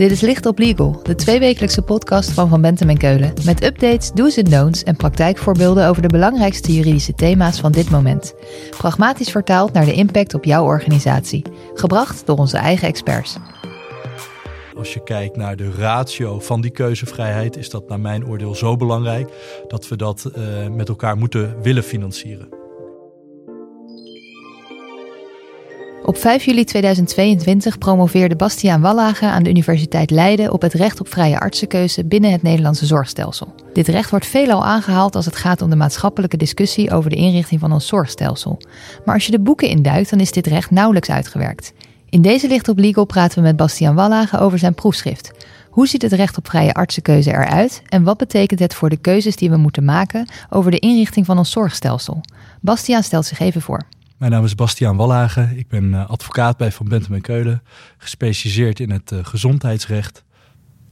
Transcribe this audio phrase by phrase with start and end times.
[0.00, 3.32] Dit is Licht op Legal, de tweewekelijkse podcast van Van Bentem en Keulen.
[3.44, 8.34] Met updates, do's en don'ts en praktijkvoorbeelden over de belangrijkste juridische thema's van dit moment.
[8.70, 11.44] Pragmatisch vertaald naar de impact op jouw organisatie.
[11.74, 13.36] Gebracht door onze eigen experts.
[14.76, 18.76] Als je kijkt naar de ratio van die keuzevrijheid, is dat naar mijn oordeel zo
[18.76, 19.30] belangrijk
[19.68, 22.59] dat we dat uh, met elkaar moeten willen financieren.
[26.10, 31.08] Op 5 juli 2022 promoveerde Bastiaan Wallage aan de Universiteit Leiden op het recht op
[31.08, 33.54] vrije artsenkeuze binnen het Nederlandse zorgstelsel.
[33.72, 37.60] Dit recht wordt veelal aangehaald als het gaat om de maatschappelijke discussie over de inrichting
[37.60, 38.60] van ons zorgstelsel.
[39.04, 41.72] Maar als je de boeken induikt, dan is dit recht nauwelijks uitgewerkt.
[42.08, 45.30] In deze licht op legal praten we met Bastiaan Wallage over zijn proefschrift.
[45.70, 49.36] Hoe ziet het recht op vrije artsenkeuze eruit en wat betekent het voor de keuzes
[49.36, 52.20] die we moeten maken over de inrichting van ons zorgstelsel?
[52.60, 53.86] Bastiaan stelt zich even voor.
[54.20, 55.48] Mijn naam is Bastiaan Wallage.
[55.56, 57.62] Ik ben eh, advocaat bij Van Bentem en Keulen,
[57.98, 60.24] gespecialiseerd in het eh, gezondheidsrecht.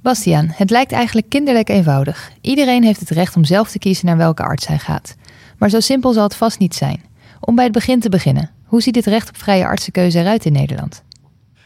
[0.02, 2.30] Bastiaan, het lijkt eigenlijk kinderlijk eenvoudig.
[2.41, 5.17] Iedereen heeft het recht om zelf te kiezen naar welke arts hij gaat.
[5.58, 7.05] Maar zo simpel zal het vast niet zijn.
[7.41, 10.52] Om bij het begin te beginnen, hoe ziet het recht op vrije artsenkeuze eruit in
[10.52, 11.02] Nederland?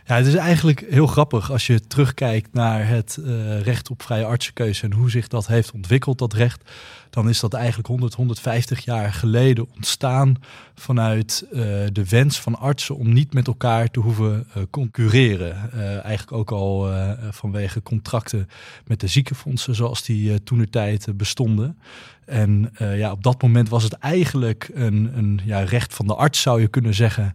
[0.05, 4.25] Ja, het is eigenlijk heel grappig als je terugkijkt naar het uh, recht op vrije
[4.25, 6.71] artsenkeuze en hoe zich dat heeft ontwikkeld, dat recht.
[7.11, 10.37] Dan is dat eigenlijk 100, 150 jaar geleden ontstaan
[10.75, 11.61] vanuit uh,
[11.93, 15.73] de wens van artsen om niet met elkaar te hoeven uh, concurreren.
[16.03, 16.91] eigenlijk ook al
[17.31, 18.49] vanwege contracten
[18.87, 21.79] met de ziekenfondsen zoals die toen de tijd bestonden.
[22.25, 26.41] En ja, op dat moment was het eigenlijk een, een ja, recht van de arts,
[26.41, 27.35] zou je kunnen zeggen,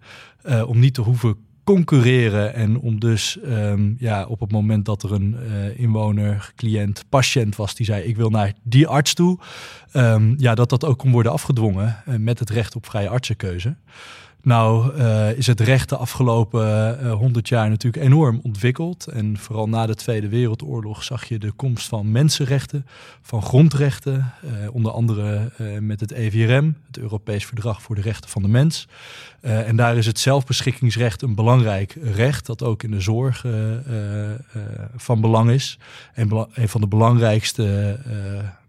[0.66, 2.54] om niet te hoeven concurreren.
[2.54, 7.56] En om dus um, ja, op het moment dat er een uh, inwoner, cliënt, patiënt
[7.56, 9.40] was die zei: Ik wil naar die arts toe.
[9.94, 13.76] Um, ja, dat dat ook kon worden afgedwongen uh, met het recht op vrije artsenkeuze.
[14.42, 19.08] Nou uh, is het recht de afgelopen uh, 100 jaar natuurlijk enorm ontwikkeld.
[19.08, 22.86] En vooral na de Tweede Wereldoorlog zag je de komst van mensenrechten,
[23.22, 24.34] van grondrechten.
[24.44, 28.88] Uh, onder andere met het EVRM, het Europees Verdrag voor de Rechten van de Mens.
[29.42, 33.46] en daar is het zelfbeschikkingsrecht een belangrijk recht, dat ook in de zorg
[34.96, 35.80] van belang is.
[36.14, 38.00] En een van de belangrijkste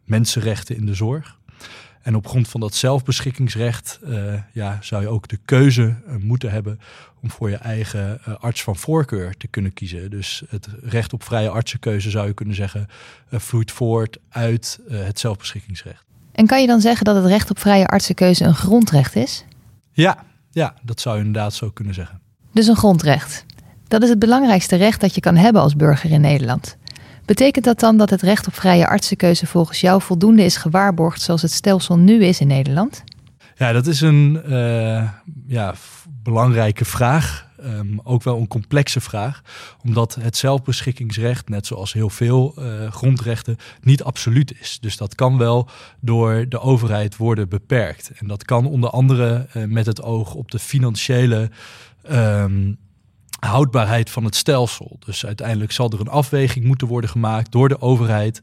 [0.05, 1.37] mensenrechten in de zorg.
[2.09, 6.51] En op grond van dat zelfbeschikkingsrecht uh, ja, zou je ook de keuze uh, moeten
[6.51, 6.81] hebben
[7.23, 10.11] om voor je eigen uh, arts van voorkeur te kunnen kiezen.
[10.11, 12.87] Dus het recht op vrije artsenkeuze zou je kunnen zeggen
[13.31, 16.05] vloeit voort uit het zelfbeschikkingsrecht.
[16.33, 19.45] En kan je dan zeggen dat het recht op vrije artsenkeuze een grondrecht is?
[19.93, 22.21] Ja, ja, dat zou je inderdaad zo kunnen zeggen.
[22.53, 23.45] Dus een grondrecht.
[23.89, 26.77] Dat is het belangrijkste recht dat je kan hebben als burger in Nederland.
[27.29, 31.43] Betekent dat dan dat het recht op vrije artsenkeuze volgens jou voldoende is gewaarborgd zoals
[31.43, 33.05] het stelsel nu is in Nederland?
[33.57, 35.11] Ja, dat is een uh,
[35.47, 35.75] ja,
[36.23, 37.47] belangrijke vraag.
[37.65, 39.43] Um, ook wel een complexe vraag,
[39.85, 44.79] omdat het zelfbeschikkingsrecht, net zoals heel veel uh, grondrechten, niet absoluut is.
[44.81, 45.69] Dus dat kan wel
[46.01, 48.11] door de overheid worden beperkt.
[48.19, 51.51] En dat kan onder andere uh, met het oog op de financiële
[52.11, 52.79] um,
[53.39, 54.99] houdbaarheid van het stelsel.
[55.05, 58.41] Dus uiteindelijk zal er een afweging moeten worden gemaakt door de overheid.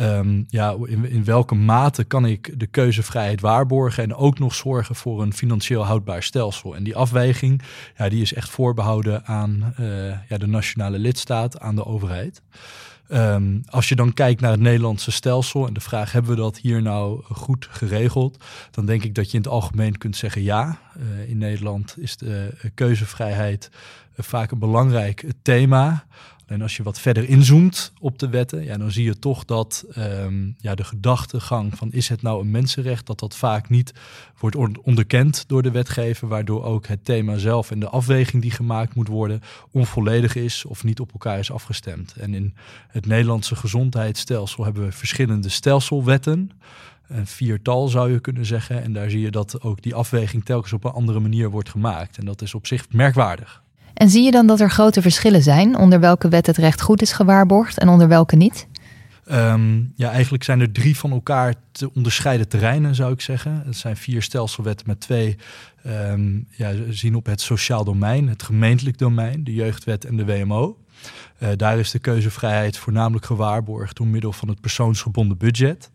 [0.00, 5.22] Um, ja, in, welke mate kan ik de keuzevrijheid waarborgen en ook nog zorgen voor
[5.22, 6.76] een financieel houdbaar stelsel?
[6.76, 7.62] En die afweging,
[7.96, 12.42] ja, die is echt voorbehouden aan uh, ja, de nationale lidstaat, aan de overheid.
[13.12, 16.58] Um, als je dan kijkt naar het Nederlandse stelsel en de vraag hebben we dat
[16.58, 20.78] hier nou goed geregeld, dan denk ik dat je in het algemeen kunt zeggen ja.
[20.96, 23.70] Uh, in Nederland is de uh, keuzevrijheid
[24.16, 26.04] vaak een belangrijk thema.
[26.46, 29.84] En als je wat verder inzoomt op de wetten, ja, dan zie je toch dat
[29.98, 33.92] um, ja, de gedachtegang van is het nou een mensenrecht, dat dat vaak niet
[34.38, 38.94] wordt onderkend door de wetgever, waardoor ook het thema zelf en de afweging die gemaakt
[38.94, 42.14] moet worden onvolledig is of niet op elkaar is afgestemd.
[42.16, 42.54] En in
[42.88, 46.50] het Nederlandse gezondheidsstelsel hebben we verschillende stelselwetten.
[47.08, 48.82] Een viertal zou je kunnen zeggen.
[48.82, 52.18] En daar zie je dat ook die afweging telkens op een andere manier wordt gemaakt.
[52.18, 53.64] En dat is op zich merkwaardig.
[53.96, 57.02] En zie je dan dat er grote verschillen zijn onder welke wet het recht goed
[57.02, 58.66] is gewaarborgd en onder welke niet?
[59.32, 63.62] Um, ja, eigenlijk zijn er drie van elkaar te onderscheiden terreinen, zou ik zeggen.
[63.64, 65.36] Het zijn vier stelselwetten met twee
[65.86, 70.78] um, ja, zien op het sociaal domein, het gemeentelijk domein, de jeugdwet en de WMO.
[71.38, 75.90] Uh, daar is de keuzevrijheid voornamelijk gewaarborgd door middel van het persoonsgebonden budget.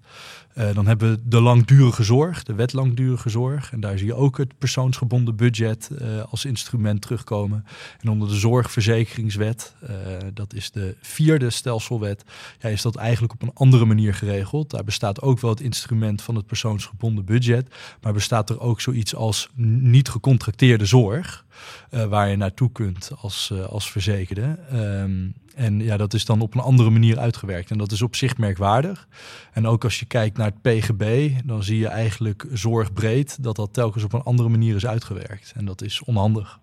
[0.58, 3.72] Uh, dan hebben we de langdurige zorg, de wet langdurige zorg.
[3.72, 7.66] En daar zie je ook het persoonsgebonden budget uh, als instrument terugkomen.
[8.02, 9.90] En onder de zorgverzekeringswet, uh,
[10.34, 12.24] dat is de vierde stelselwet,
[12.60, 14.70] ja, is dat eigenlijk op een andere manier geregeld.
[14.70, 17.68] Daar bestaat ook wel het instrument van het persoonsgebonden budget.
[18.02, 21.46] Maar bestaat er ook zoiets als niet gecontracteerde zorg.
[21.90, 24.58] waar je naartoe kunt als, als verzekerde.
[24.70, 27.72] Ehm, en ja, dat is dan op een andere manier uitgewerkt.
[27.72, 29.08] En dat is op zich merkwaardig.
[29.54, 33.74] En ook als je kijkt naar het PGB, dan zie je eigenlijk zorgbreed dat dat
[33.74, 35.54] telkens op een andere manier is uitgewerkt.
[35.56, 36.60] En dat is onhandig.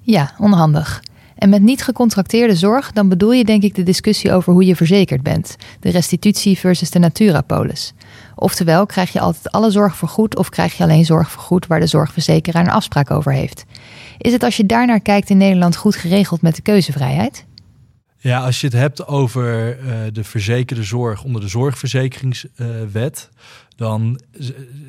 [0.00, 1.02] Ja, onhandig.
[1.36, 4.76] En met niet gecontracteerde zorg, dan bedoel je denk ik de discussie over hoe je
[4.76, 5.56] verzekerd bent.
[5.80, 7.92] De restitutie versus de Naturapolis.
[8.34, 11.86] Oftewel, krijg je altijd alle zorg vergoed of krijg je alleen zorg vergoed waar de
[11.86, 13.64] zorgverzekeraar een afspraak over heeft?
[14.18, 17.46] Is het als je daarnaar kijkt in Nederland goed geregeld met de keuzevrijheid?
[18.26, 23.30] Ja, als je het hebt over uh, de verzekerde zorg onder de zorgverzekeringswet,
[23.76, 24.20] dan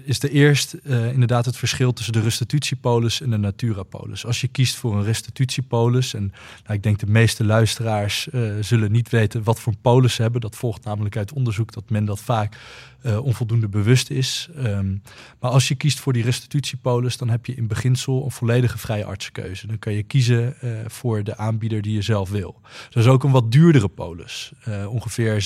[0.04, 4.26] is er eerst uh, inderdaad het verschil tussen de restitutiepolis en de naturapolis.
[4.26, 8.92] Als je kiest voor een restitutiepolis, en nou, ik denk de meeste luisteraars uh, zullen
[8.92, 12.20] niet weten wat voor polis ze hebben, dat volgt namelijk uit onderzoek dat men dat
[12.20, 12.58] vaak
[13.06, 14.50] uh, onvoldoende bewust is.
[14.58, 15.02] Um,
[15.40, 19.06] maar als je kiest voor die restitutiepolis, dan heb je in beginsel een volledige vrije
[19.06, 19.68] artsenkeuze.
[19.68, 20.56] Dan kan je kiezen
[20.88, 22.62] voor de aanbieder die je zelf wil.
[22.90, 24.52] Dat is ook een wat duurdere polis.
[24.88, 25.46] Ongeveer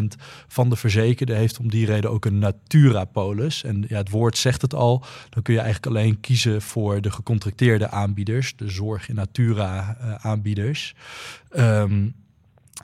[0.00, 0.04] 76%
[0.48, 3.64] van de verzekerden heeft om die reden ook een Natura-polis.
[3.64, 5.04] En ja, het woord zegt het al.
[5.28, 10.94] Dan kun je eigenlijk alleen kiezen voor de gecontracteerde aanbieders, de zorg in Natura-aanbieders.
[11.56, 12.14] Um,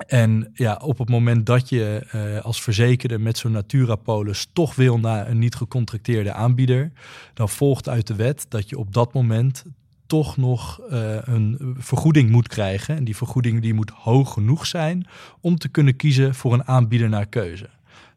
[0.06, 4.98] en ja, op het moment dat je uh, als verzekerde met zo'n Naturapolis toch wil
[4.98, 6.92] naar een niet gecontracteerde aanbieder,
[7.34, 9.64] dan volgt uit de wet dat je op dat moment
[10.06, 12.96] toch nog uh, een vergoeding moet krijgen.
[12.96, 15.06] En die vergoeding die moet hoog genoeg zijn
[15.40, 17.68] om te kunnen kiezen voor een aanbieder naar keuze.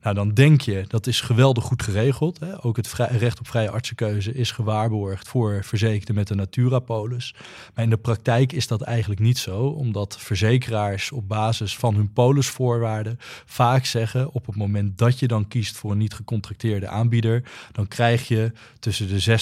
[0.01, 2.39] Nou, dan denk je dat is geweldig goed geregeld.
[2.39, 2.63] Hè?
[2.63, 7.35] Ook het recht op vrije artsenkeuze is gewaarborgd voor verzekerden met een Naturapolis.
[7.75, 12.13] Maar in de praktijk is dat eigenlijk niet zo, omdat verzekeraars op basis van hun
[12.13, 17.43] polisvoorwaarden vaak zeggen: op het moment dat je dan kiest voor een niet gecontracteerde aanbieder,
[17.71, 19.39] dan krijg je tussen de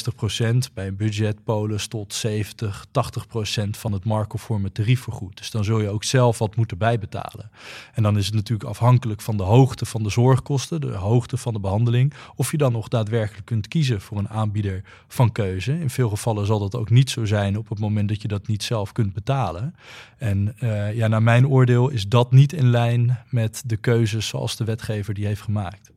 [0.70, 5.38] 60% bij een budgetpolis tot 70, 80% van het marktconforme tarief vergoed.
[5.38, 7.52] Dus dan zul je ook zelf wat moeten bijbetalen.
[7.94, 11.54] En dan is het natuurlijk afhankelijk van de hoogte van de zorg de hoogte van
[11.54, 15.80] de behandeling, of je dan nog daadwerkelijk kunt kiezen voor een aanbieder van keuze.
[15.80, 18.48] In veel gevallen zal dat ook niet zo zijn op het moment dat je dat
[18.48, 19.75] niet zelf kunt betalen.
[20.18, 24.56] En uh, ja, naar mijn oordeel is dat niet in lijn met de keuzes zoals
[24.56, 25.92] de wetgever die heeft gemaakt.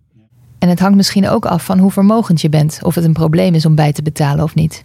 [0.59, 3.55] En het hangt misschien ook af van hoe vermogend je bent, of het een probleem
[3.55, 4.83] is om bij te betalen of niet.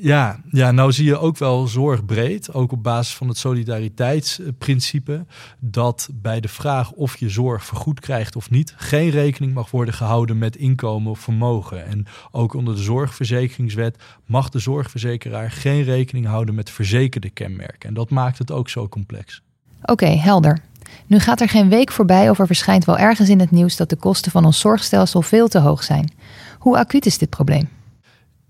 [0.00, 5.26] Ja, ja, nou zie je ook wel zorgbreed, ook op basis van het solidariteitsprincipe,
[5.58, 9.94] dat bij de vraag of je zorg vergoed krijgt of niet, geen rekening mag worden
[9.94, 11.86] gehouden met inkomen of vermogen.
[11.86, 13.96] En ook onder de zorgverzekeringswet
[14.26, 17.88] mag de zorgverzekeraar geen rekening houden met verzekerde kenmerken.
[17.88, 19.42] En dat maakt het ook zo complex.
[19.82, 20.58] Oké, helder.
[21.06, 23.90] Nu gaat er geen week voorbij of er verschijnt wel ergens in het nieuws dat
[23.90, 26.12] de kosten van ons zorgstelsel veel te hoog zijn.
[26.58, 27.77] Hoe acuut is dit probleem?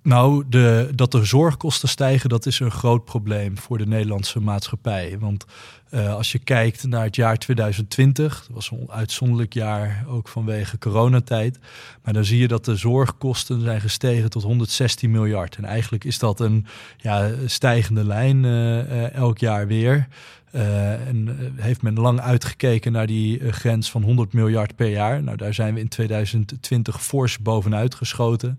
[0.08, 5.16] Nou, de, dat de zorgkosten stijgen, dat is een groot probleem voor de Nederlandse maatschappij.
[5.18, 5.44] Want
[5.90, 10.78] uh, als je kijkt naar het jaar 2020, dat was een uitzonderlijk jaar ook vanwege
[10.78, 11.58] coronatijd.
[12.02, 15.56] Maar dan zie je dat de zorgkosten zijn gestegen tot 116 miljard.
[15.56, 16.66] En eigenlijk is dat een
[16.96, 20.08] ja, stijgende lijn uh, uh, elk jaar weer.
[20.52, 25.22] Uh, en heeft men lang uitgekeken naar die uh, grens van 100 miljard per jaar.
[25.22, 28.58] Nou, daar zijn we in 2020 fors bovenuit geschoten.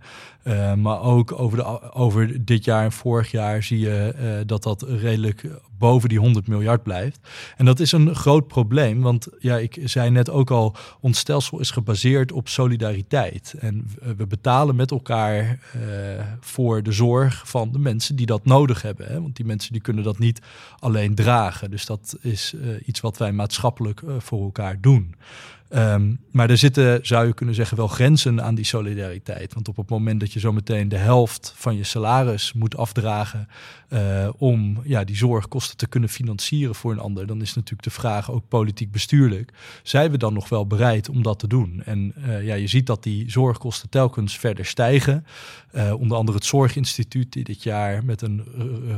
[0.75, 5.46] Maar ook over, de, over dit jaar en vorig jaar zie je dat dat redelijk
[5.77, 7.19] boven die 100 miljard blijft.
[7.58, 11.60] En dat is een groot probleem, want ja, ik zei net ook al, ons stelsel
[11.60, 13.55] is gebaseerd op solidariteit.
[13.60, 15.60] En we betalen met elkaar
[16.39, 19.08] voor de zorg van de mensen die dat nodig hebben.
[19.08, 19.22] Hè?
[19.22, 20.41] Want die mensen die kunnen dat niet
[20.79, 21.72] alleen dragen.
[21.72, 25.15] Dus dat is uh, iets wat wij maatschappelijk uh, voor elkaar doen.
[25.76, 29.54] Um, maar er zitten, zou je kunnen zeggen, wel grenzen aan die solidariteit.
[29.54, 33.48] Want op het moment dat je zometeen de helft van je salaris moet afdragen
[33.90, 37.90] uh, om ja, die zorgkosten te kunnen financieren voor een ander, dan is natuurlijk de
[37.90, 39.54] vraag ook politiek bestuurlijk.
[39.84, 41.82] Zijn we dan nog wel bereid om dat te doen?
[41.86, 45.26] En uh, ja, je ziet dat die zorgkosten telkens verder stijgen.
[45.76, 48.44] Uh, onder andere het Zorginstituut, die dit jaar met een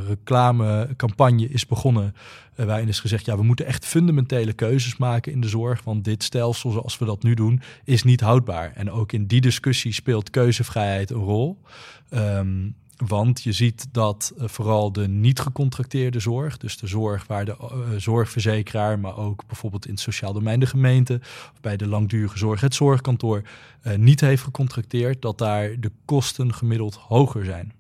[0.08, 2.16] reclamecampagne is begonnen.
[2.56, 5.84] waarin is gezegd, ja, we moeten echt fundamentele keuzes maken in de zorg.
[5.84, 6.24] Want dit
[6.62, 8.72] stelsel zoals we dat nu doen, is niet houdbaar.
[8.76, 11.62] En ook in die discussie speelt keuzevrijheid een rol.
[12.10, 12.76] Um,
[13.08, 17.56] want je ziet dat uh, vooral de niet gecontracteerde zorg, dus de zorg waar de
[17.60, 21.20] uh, zorgverzekeraar, maar ook bijvoorbeeld in het sociaal domein de gemeente
[21.54, 23.42] of bij de langdurige zorg het zorgkantoor
[23.84, 27.74] uh, niet heeft gecontracteerd, dat daar de kosten gemiddeld hoger zijn.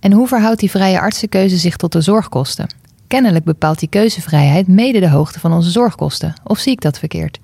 [0.00, 2.66] En hoe verhoudt die vrije artsenkeuze zich tot de zorgkosten?
[3.06, 6.34] Kennelijk bepaalt die keuzevrijheid mede de hoogte van onze zorgkosten.
[6.44, 7.38] Of zie ik dat verkeerd?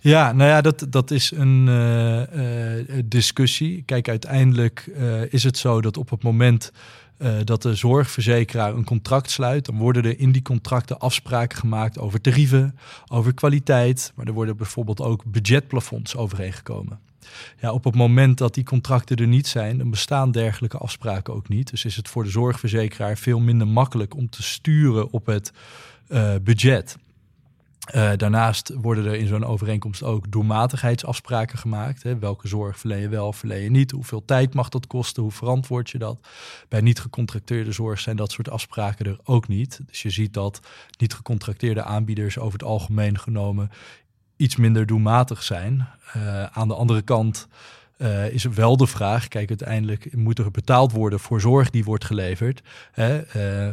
[0.00, 3.82] Ja, nou ja, dat, dat is een uh, discussie.
[3.82, 4.90] Kijk, uiteindelijk
[5.30, 6.72] is het zo dat op het moment
[7.44, 12.20] dat de zorgverzekeraar een contract sluit, dan worden er in die contracten afspraken gemaakt over
[12.20, 16.98] tarieven, over kwaliteit, maar er worden bijvoorbeeld ook budgetplafonds overeengekomen.
[17.60, 21.48] Ja, op het moment dat die contracten er niet zijn, dan bestaan dergelijke afspraken ook
[21.48, 21.70] niet.
[21.70, 25.52] Dus is het voor de zorgverzekeraar veel minder makkelijk om te sturen op het
[26.42, 26.96] budget.
[27.94, 32.02] Uh, daarnaast worden er in zo'n overeenkomst ook doelmatigheidsafspraken gemaakt.
[32.02, 32.18] Hè.
[32.18, 33.90] Welke zorg verleen je wel, verleen je niet?
[33.90, 35.22] Hoeveel tijd mag dat kosten?
[35.22, 36.28] Hoe verantwoord je dat?
[36.68, 39.80] Bij niet gecontracteerde zorg zijn dat soort afspraken er ook niet.
[39.86, 40.60] Dus je ziet dat
[40.98, 43.70] niet gecontracteerde aanbieders over het algemeen genomen
[44.36, 45.88] iets minder doelmatig zijn.
[46.16, 47.48] Uh, aan de andere kant
[47.98, 52.04] uh, is wel de vraag, kijk, uiteindelijk moet er betaald worden voor zorg die wordt
[52.04, 52.62] geleverd.
[52.92, 53.20] Hè?
[53.36, 53.72] Uh,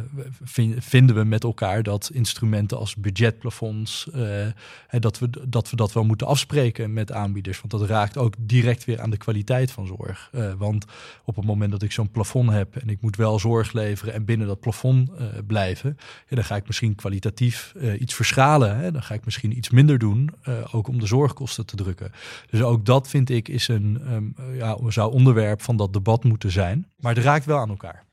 [0.78, 4.46] vinden we met elkaar dat instrumenten als budgetplafonds, uh,
[4.90, 7.60] dat, we, dat we dat wel moeten afspreken met aanbieders.
[7.60, 10.30] Want dat raakt ook direct weer aan de kwaliteit van zorg.
[10.58, 10.84] want
[11.24, 14.24] op het moment dat ik zo'n plafond heb en ik moet wel zorg leveren en
[14.24, 15.10] binnen dat plafond
[15.46, 18.76] blijven, dan ga ik misschien kwalitatief iets verschalen.
[18.76, 18.92] Hè?
[18.92, 20.30] Dan ga ik misschien iets minder doen,
[20.72, 22.12] ook om de zorgkosten te drukken.
[22.50, 26.50] Dus ook dat vind ik is een um, ja, zou onderwerp van dat debat moeten
[26.50, 26.86] zijn.
[26.98, 28.04] Maar het raakt wel aan elkaar.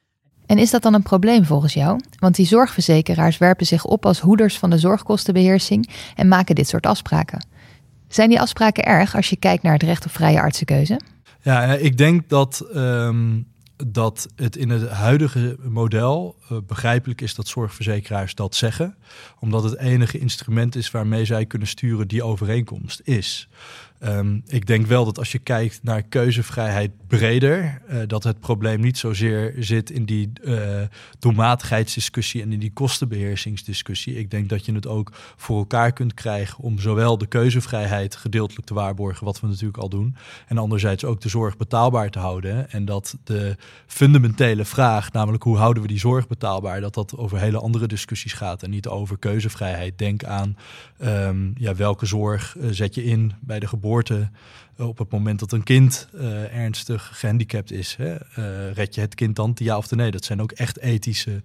[0.45, 1.99] En is dat dan een probleem volgens jou?
[2.19, 6.85] Want die zorgverzekeraars werpen zich op als hoeders van de zorgkostenbeheersing en maken dit soort
[6.85, 7.45] afspraken.
[8.07, 10.99] Zijn die afspraken erg als je kijkt naar het recht op vrije artsenkeuze?
[11.41, 13.47] Ja, ik denk dat, um,
[13.87, 18.97] dat het in het huidige model uh, begrijpelijk is dat zorgverzekeraars dat zeggen,
[19.39, 23.49] omdat het enige instrument is waarmee zij kunnen sturen die overeenkomst is.
[24.03, 28.79] Um, ik denk wel dat als je kijkt naar keuzevrijheid breder, uh, dat het probleem
[28.79, 30.81] niet zozeer zit in die uh,
[31.19, 34.17] doelmatigheidsdiscussie en in die kostenbeheersingsdiscussie.
[34.17, 38.67] Ik denk dat je het ook voor elkaar kunt krijgen om zowel de keuzevrijheid gedeeltelijk
[38.67, 40.15] te waarborgen, wat we natuurlijk al doen,
[40.47, 42.71] en anderzijds ook de zorg betaalbaar te houden.
[42.71, 43.55] En dat de
[43.85, 48.33] fundamentele vraag, namelijk hoe houden we die zorg betaalbaar, dat dat over hele andere discussies
[48.33, 49.97] gaat en niet over keuzevrijheid.
[49.97, 50.57] Denk aan
[51.03, 53.89] um, ja, welke zorg uh, zet je in bij de geboorte
[54.75, 57.95] eh, op het moment dat een kind uh, ernstig gehandicapt is.
[57.95, 58.13] Hè?
[58.13, 60.11] Uh, red je het kind dan, ja of nee?
[60.11, 61.41] Dat zijn ook echt ethische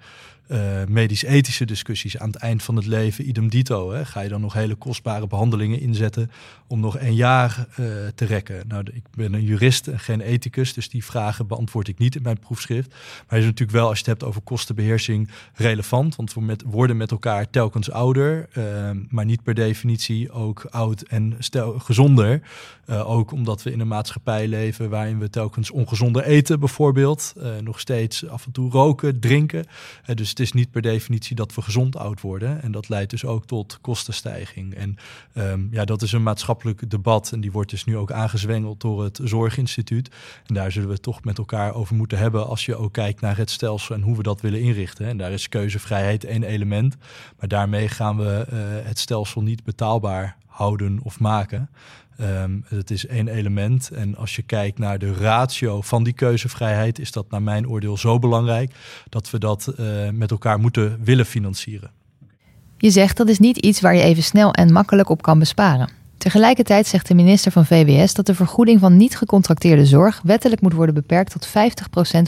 [0.49, 3.93] uh, medisch-ethische discussies aan het eind van het leven, idem dito.
[3.93, 4.05] Hè?
[4.05, 6.31] Ga je dan nog hele kostbare behandelingen inzetten
[6.67, 8.65] om nog een jaar uh, te rekken?
[8.69, 12.23] Nou, ik ben een jurist en geen ethicus, dus die vragen beantwoord ik niet in
[12.23, 12.95] mijn proefschrift.
[13.29, 16.17] Maar is natuurlijk wel, als je het hebt over kostenbeheersing, relevant.
[16.17, 21.03] Want we met, worden met elkaar telkens ouder, uh, maar niet per definitie ook oud
[21.03, 22.41] en stel, gezonder.
[22.89, 27.35] ook omdat we in een maatschappij leven waarin we telkens ongezonder eten, bijvoorbeeld.
[27.61, 29.67] nog steeds af en toe roken, drinken.
[30.15, 32.63] dus het is niet per definitie dat we gezond oud worden.
[32.63, 34.75] En dat leidt dus ook tot kostenstijging.
[34.75, 34.97] En
[35.35, 37.33] um, ja, dat is een maatschappelijk debat.
[37.33, 40.11] En die wordt dus nu ook aangezwengeld door het Zorginstituut.
[40.47, 42.47] En daar zullen we het toch met elkaar over moeten hebben.
[42.47, 45.07] Als je ook kijkt naar het stelsel en hoe we dat willen inrichten.
[45.07, 46.97] En daar is keuzevrijheid één element.
[47.39, 51.71] Maar daarmee gaan we uh, het stelsel niet betaalbaar houden of maken.
[52.21, 53.91] Um, het is één element.
[53.91, 57.97] En als je kijkt naar de ratio van die keuzevrijheid, is dat naar mijn oordeel
[57.97, 58.73] zo belangrijk
[59.09, 61.91] dat we dat uh, met elkaar moeten willen financieren.
[62.79, 65.91] Je zegt dat is niet iets waar je even snel en makkelijk op kan besparen.
[66.19, 70.73] Tegelijkertijd zegt de minister van VWS dat de vergoeding van niet gecontracteerde zorg wettelijk moet
[70.73, 71.51] worden beperkt tot 50%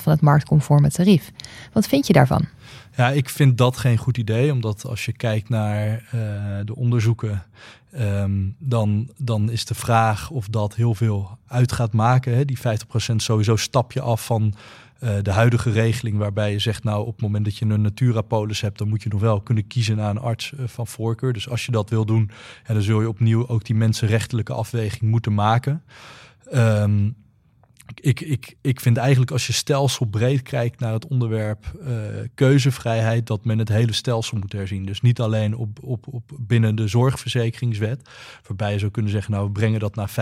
[0.03, 1.31] van het marktconforme tarief.
[1.73, 2.45] Wat vind je daarvan?
[2.99, 6.21] Ja, ik vind dat geen goed idee, omdat als je kijkt naar uh,
[6.65, 7.43] de onderzoeken,
[7.99, 12.35] um, dan, dan is de vraag of dat heel veel uit gaat maken.
[12.35, 12.45] Hè?
[12.45, 12.61] Die 50%
[13.17, 14.55] sowieso stap je af van
[15.01, 18.61] uh, de huidige regeling, waarbij je zegt, nou op het moment dat je een Naturapolis
[18.61, 21.33] hebt, dan moet je nog wel kunnen kiezen naar een arts uh, van voorkeur.
[21.33, 22.31] Dus als je dat wil doen,
[22.67, 25.83] ja, dan zul je opnieuw ook die mensenrechtelijke afweging moeten maken.
[26.55, 27.17] Um,
[27.95, 31.97] ik, ik, ik vind eigenlijk als je stelselbreed kijkt naar het onderwerp uh,
[32.35, 34.87] keuzevrijheid, dat men het hele stelsel moet herzien.
[34.87, 38.09] Dus niet alleen op, op, op binnen de zorgverzekeringswet,
[38.47, 40.15] waarbij je zou kunnen zeggen, nou we brengen dat naar 50%.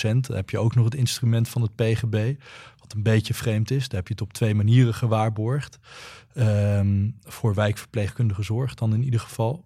[0.00, 2.34] Dan heb je ook nog het instrument van het PGB,
[2.80, 3.88] wat een beetje vreemd is.
[3.88, 5.78] Daar heb je het op twee manieren gewaarborgd.
[6.34, 9.64] Um, voor wijkverpleegkundige zorg dan in ieder geval.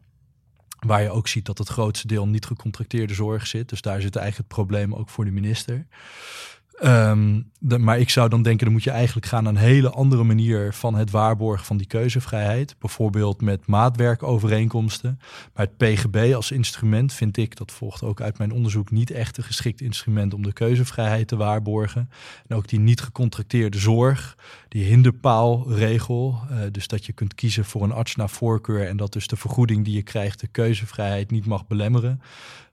[0.78, 3.68] Waar je ook ziet dat het grootste deel niet gecontracteerde zorg zit.
[3.68, 5.86] Dus daar zit eigenlijk het probleem ook voor de minister.
[6.74, 7.40] Ehm,
[7.78, 10.72] maar ik zou dan denken, dan moet je eigenlijk gaan naar een hele andere manier
[10.72, 12.76] van het waarborgen van die keuzevrijheid.
[12.78, 15.18] Bijvoorbeeld met maatwerkovereenkomsten.
[15.54, 19.36] Maar het PGB als instrument vind ik, dat volgt ook uit mijn onderzoek, niet echt
[19.36, 22.10] een geschikt instrument om de keuzevrijheid te waarborgen.
[22.48, 24.36] En ook die niet gecontracteerde zorg,
[24.68, 26.38] die hinderpaalregel.
[26.50, 29.36] Uh, dus dat je kunt kiezen voor een arts naar voorkeur en dat dus de
[29.36, 32.20] vergoeding die je krijgt de keuzevrijheid niet mag belemmeren.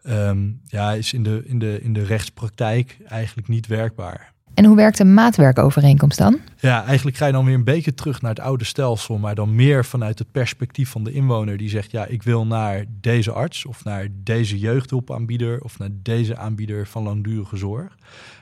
[0.03, 4.33] Um, ja, is in de, in, de, in de rechtspraktijk eigenlijk niet werkbaar.
[4.53, 6.39] En hoe werkt een maatwerkovereenkomst dan?
[6.59, 9.55] Ja, eigenlijk ga je dan weer een beetje terug naar het oude stelsel, maar dan
[9.55, 13.65] meer vanuit het perspectief van de inwoner die zegt, ja, ik wil naar deze arts
[13.65, 17.97] of naar deze jeugdhulpaanbieder of naar deze aanbieder van langdurige zorg.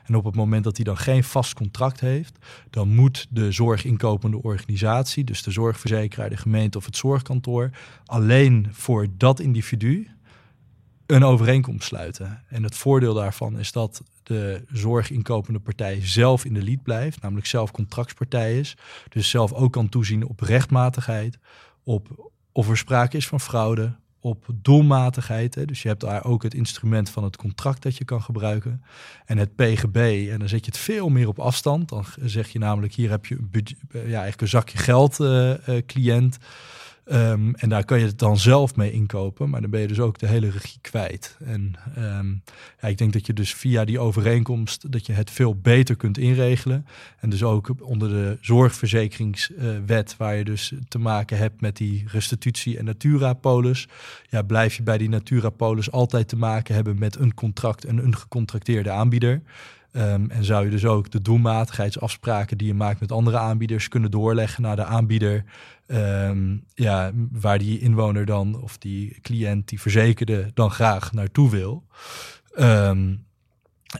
[0.05, 2.37] En op het moment dat hij dan geen vast contract heeft,
[2.69, 7.69] dan moet de zorginkopende organisatie, dus de zorgverzekeraar, de gemeente of het zorgkantoor,
[8.05, 10.07] alleen voor dat individu
[11.09, 12.43] een overeenkomst sluiten.
[12.47, 17.47] En het voordeel daarvan is dat de zorginkopende partij zelf in de lead blijft, namelijk
[17.47, 18.77] zelf contractspartij is.
[19.09, 21.37] Dus zelf ook kan toezien op rechtmatigheid,
[21.83, 25.67] op of er sprake is van fraude, op doelmatigheid.
[25.67, 28.83] Dus je hebt daar ook het instrument van het contract dat je kan gebruiken.
[29.25, 31.89] En het PGB, en dan zet je het veel meer op afstand.
[31.89, 35.81] Dan zeg je namelijk, hier heb je een ja, eigenlijk een zakje geld, uh, uh,
[35.85, 36.37] cliënt.
[37.11, 39.99] Um, en daar kan je het dan zelf mee inkopen, maar dan ben je dus
[39.99, 41.37] ook de hele regie kwijt.
[41.45, 42.43] En um,
[42.81, 46.17] ja, ik denk dat je dus via die overeenkomst dat je het veel beter kunt
[46.17, 46.85] inregelen.
[47.19, 52.77] En dus ook onder de zorgverzekeringswet, waar je dus te maken hebt met die restitutie
[52.77, 53.87] en Natura-polis,
[54.29, 58.15] ja, blijf je bij die Natura-polis altijd te maken hebben met een contract en een
[58.15, 59.41] gecontracteerde aanbieder.
[59.91, 64.11] Um, en zou je dus ook de doelmatigheidsafspraken die je maakt met andere aanbieders kunnen
[64.11, 65.43] doorleggen naar de aanbieder.
[65.87, 71.83] Um, ja, waar die inwoner dan of die cliënt, die verzekerde, dan graag naartoe wil.
[72.59, 73.25] Um,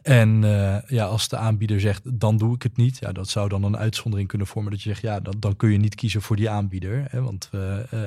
[0.03, 2.97] en uh, ja, als de aanbieder zegt, dan doe ik het niet.
[2.99, 4.71] Ja, dat zou dan een uitzondering kunnen vormen.
[4.71, 7.05] Dat je zegt, ja, dan, kun je niet kiezen voor die aanbieder.
[7.09, 7.99] Hè, want we uh,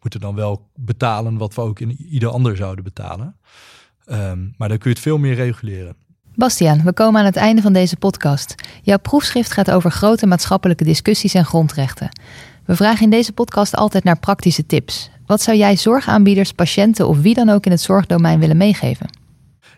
[0.00, 3.36] moeten dan wel betalen wat we ook in ieder ander zouden betalen.
[4.56, 5.96] Maar dan kun je het veel meer reguleren.
[6.36, 8.54] Bastiaan, we komen aan het einde van deze podcast.
[8.82, 12.08] Jouw proefschrift gaat over grote maatschappelijke discussies en grondrechten.
[12.64, 15.10] We vragen in deze podcast altijd naar praktische tips.
[15.26, 19.10] Wat zou jij zorgaanbieders, patiënten of wie dan ook in het zorgdomein willen meegeven?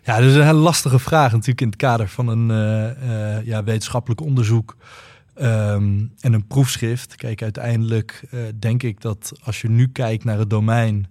[0.02, 3.46] Ja, dat is een hele lastige vraag natuurlijk in het kader van een uh, uh,
[3.46, 4.76] ja, wetenschappelijk onderzoek
[5.40, 7.14] um, en een proefschrift.
[7.14, 11.06] Kijk, uiteindelijk uh, denk ik dat als je nu kijkt naar het domein,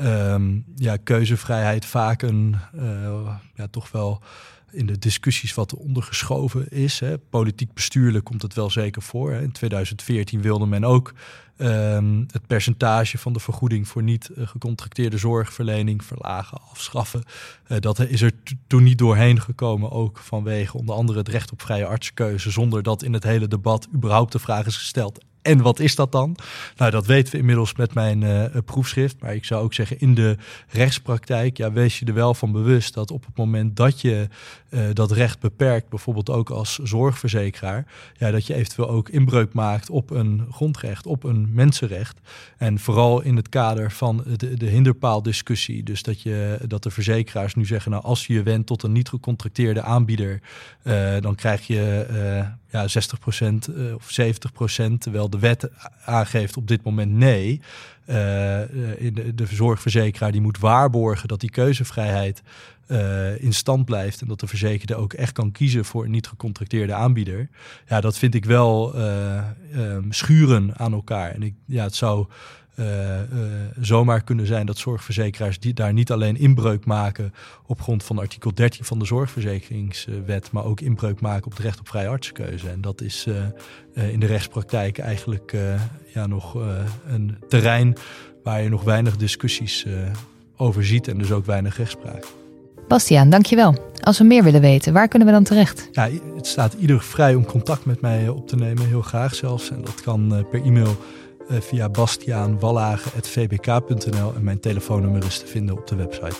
[0.00, 2.56] um, ja, keuzevrijheid vaak een
[3.54, 4.22] ja, toch wel
[4.72, 7.00] in de discussies wat ondergeschoven is.
[7.00, 7.18] Hè.
[7.18, 9.32] Politiek bestuurlijk komt het wel zeker voor.
[9.32, 9.42] Hè.
[9.42, 11.14] In 2014 wilde men ook
[11.58, 17.22] um, het percentage van de vergoeding voor niet uh, gecontracteerde zorgverlening verlagen, afschaffen.
[17.68, 18.32] Uh, dat is er
[18.66, 23.02] toen niet doorheen gekomen, ook vanwege onder andere het recht op vrije artskeuze, zonder dat
[23.02, 26.36] in het hele debat überhaupt de vraag is gesteld en wat is dat dan?
[26.76, 29.20] Nou, dat weten we inmiddels met mijn uh, proefschrift.
[29.20, 30.36] Maar ik zou ook zeggen, in de
[30.68, 34.28] rechtspraktijk, ja, wees je er wel van bewust dat op het moment dat je
[34.70, 37.86] uh, dat recht beperkt, bijvoorbeeld ook als zorgverzekeraar,
[38.18, 42.18] ja, dat je eventueel ook inbreuk maakt op een grondrecht, op een mensenrecht.
[42.56, 45.82] En vooral in het kader van de, de hinderpaaldiscussie.
[45.82, 48.92] Dus dat, je, dat de verzekeraars nu zeggen, nou, als je je wendt tot een
[48.92, 50.40] niet gecontracteerde aanbieder,
[50.84, 52.06] uh, dan krijg je
[52.72, 52.90] ja, 60%
[53.70, 55.70] uh, of 70%, terwijl de wet
[56.04, 57.60] aangeeft op dit moment nee.
[58.06, 62.42] Uh, de, de zorgverzekeraar die moet waarborgen dat die keuzevrijheid
[63.38, 66.94] in stand blijft en dat de verzekerde ook echt kan kiezen voor een niet gecontracteerde
[66.94, 67.48] aanbieder.
[67.88, 68.94] Ja, dat vind ik wel
[69.76, 71.30] um, schuren aan elkaar.
[71.30, 72.26] En ik, ja, het zou
[72.76, 73.22] uh, uh,
[73.80, 77.34] zomaar kunnen zijn dat zorgverzekeraars die daar niet alleen inbreuk maken
[77.66, 81.80] op grond van artikel 13 van de zorgverzekeringswet, maar ook inbreuk maken op het recht
[81.80, 82.68] op vrije artskeuze.
[82.68, 85.56] En dat is uh, in de rechtspraktijk eigenlijk
[86.14, 86.54] ja, nog
[87.06, 87.96] een terrein
[88.42, 89.86] waar je nog weinig discussies
[90.56, 92.26] over ziet en dus ook weinig rechtspraak.
[92.88, 93.90] Bastiaan, dankjewel.
[94.00, 95.88] Als we meer willen weten, waar kunnen we dan terecht?
[95.92, 99.70] Ja, het staat ieder vrij om contact met mij op te nemen, heel graag zelfs.
[99.70, 100.96] En dat kan per e-mail
[101.60, 106.36] via bastiaanwallagen.vbk.nl en mijn telefoonnummer is te vinden op de website.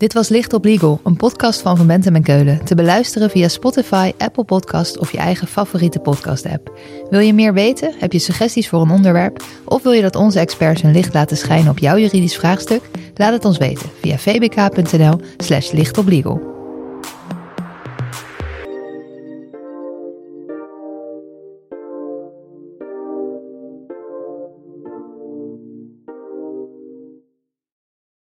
[0.00, 2.64] Dit was Licht op Legal, een podcast van Van Bentem en Keulen.
[2.64, 6.78] Te beluisteren via Spotify, Apple Podcast of je eigen favoriete podcast-app.
[7.10, 7.94] Wil je meer weten?
[7.98, 9.42] Heb je suggesties voor een onderwerp?
[9.64, 12.82] Of wil je dat onze experts hun licht laten schijnen op jouw juridisch vraagstuk?
[13.14, 16.49] Laat het ons weten via vbk.nl slash lichtoplegal.